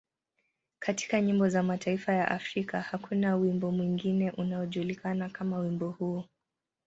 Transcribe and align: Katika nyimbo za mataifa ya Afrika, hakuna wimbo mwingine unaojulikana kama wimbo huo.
Katika 0.79 1.21
nyimbo 1.21 1.49
za 1.49 1.63
mataifa 1.63 2.13
ya 2.13 2.27
Afrika, 2.31 2.81
hakuna 2.81 3.35
wimbo 3.35 3.71
mwingine 3.71 4.31
unaojulikana 4.31 5.29
kama 5.29 5.59
wimbo 5.59 5.89
huo. 5.89 6.25